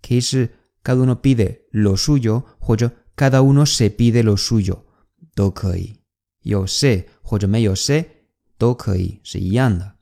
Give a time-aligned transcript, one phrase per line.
[0.00, 0.50] ¿Qué es
[0.82, 2.76] cada uno pide lo suyo o
[3.14, 4.86] cada uno se pide lo suyo?
[5.34, 5.98] 都可以，
[6.42, 8.26] 有 se 或者没有 se
[8.58, 9.96] 都可以，是一样的。¿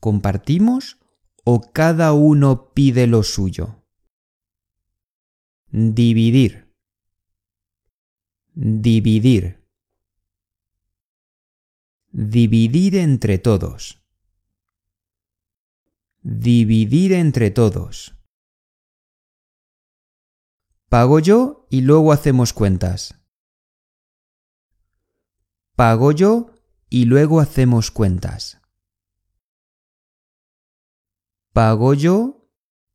[0.00, 0.96] Compartimos
[1.43, 3.83] O cada uno pide lo suyo.
[5.71, 6.73] Dividir.
[8.53, 9.59] Dividir.
[12.11, 14.01] Dividir entre todos.
[16.21, 18.15] Dividir entre todos.
[20.89, 23.15] Pago yo y luego hacemos cuentas.
[25.75, 26.51] Pago yo
[26.89, 28.58] y luego hacemos cuentas.
[31.59, 32.49] Pago yo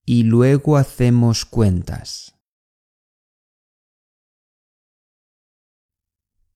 [0.07, 2.34] y luego hacemos cuentas.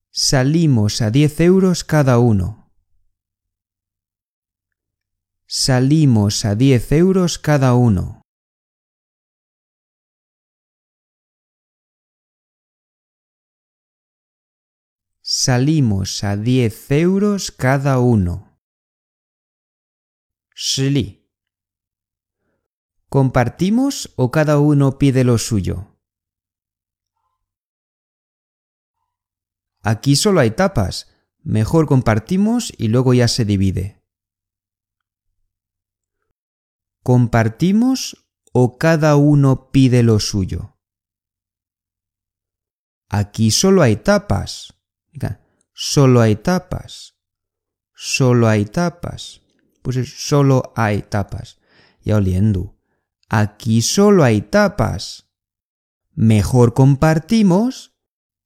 [0.09, 2.73] Salimos a 10 euros cada uno.
[5.45, 8.23] Salimos a 10 euros cada uno.
[15.21, 18.59] Salimos a 10 euros cada uno.
[23.09, 25.97] ¿Compartimos o cada uno pide lo suyo?
[29.81, 31.07] Aquí solo hay tapas.
[31.41, 34.03] Mejor compartimos y luego ya se divide.
[37.01, 40.77] ¿Compartimos o cada uno pide lo suyo?
[43.07, 44.75] Aquí solo hay tapas.
[45.73, 47.15] Solo hay tapas.
[47.95, 49.41] Solo hay tapas.
[49.81, 51.59] Pues solo hay tapas.
[52.03, 52.78] Ya oliendo.
[53.29, 55.29] Aquí solo hay tapas.
[56.15, 57.95] Mejor compartimos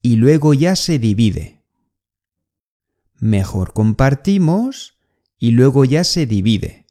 [0.02, 1.64] y luego ya se divide.
[3.20, 5.00] Mejor compartimos
[5.38, 6.86] y luego ya se divide.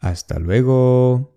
[0.00, 1.33] Hasta luego.